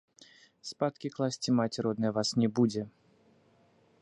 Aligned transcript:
Спаткі 0.69 1.11
класці 1.17 1.55
маці 1.59 1.79
родная 1.87 2.13
вас 2.19 2.29
не 2.45 2.53
будзе. 2.61 2.83